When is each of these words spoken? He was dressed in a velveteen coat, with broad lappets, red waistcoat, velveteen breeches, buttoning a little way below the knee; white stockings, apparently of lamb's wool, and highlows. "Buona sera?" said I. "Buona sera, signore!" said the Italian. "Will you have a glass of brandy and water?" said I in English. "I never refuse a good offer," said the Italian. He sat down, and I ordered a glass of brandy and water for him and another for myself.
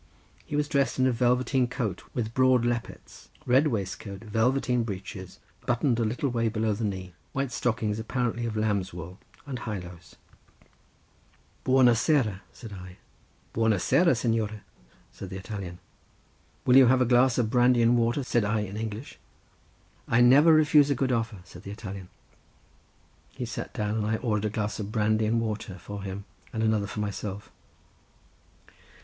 He 0.47 0.55
was 0.55 0.67
dressed 0.67 0.97
in 0.97 1.05
a 1.05 1.11
velveteen 1.11 1.67
coat, 1.67 2.01
with 2.15 2.33
broad 2.33 2.65
lappets, 2.65 3.29
red 3.45 3.67
waistcoat, 3.67 4.23
velveteen 4.23 4.81
breeches, 4.83 5.37
buttoning 5.67 5.99
a 5.99 6.03
little 6.03 6.29
way 6.29 6.49
below 6.49 6.73
the 6.73 6.83
knee; 6.83 7.13
white 7.33 7.51
stockings, 7.51 7.99
apparently 7.99 8.47
of 8.47 8.57
lamb's 8.57 8.95
wool, 8.95 9.19
and 9.45 9.59
highlows. 9.59 10.15
"Buona 11.63 11.93
sera?" 11.93 12.41
said 12.51 12.73
I. 12.73 12.97
"Buona 13.53 13.77
sera, 13.77 14.15
signore!" 14.15 14.61
said 15.11 15.29
the 15.29 15.37
Italian. 15.37 15.77
"Will 16.65 16.77
you 16.77 16.87
have 16.87 17.01
a 17.01 17.05
glass 17.05 17.37
of 17.37 17.51
brandy 17.51 17.83
and 17.83 17.95
water?" 17.95 18.23
said 18.23 18.43
I 18.43 18.61
in 18.61 18.77
English. 18.77 19.19
"I 20.07 20.19
never 20.19 20.51
refuse 20.51 20.89
a 20.89 20.95
good 20.95 21.11
offer," 21.11 21.41
said 21.43 21.61
the 21.61 21.69
Italian. 21.69 22.09
He 23.29 23.45
sat 23.45 23.71
down, 23.75 23.97
and 23.97 24.07
I 24.07 24.15
ordered 24.15 24.45
a 24.47 24.51
glass 24.51 24.79
of 24.79 24.91
brandy 24.91 25.27
and 25.27 25.39
water 25.39 25.77
for 25.77 26.01
him 26.01 26.25
and 26.51 26.63
another 26.63 26.87
for 26.87 27.01
myself. 27.01 27.51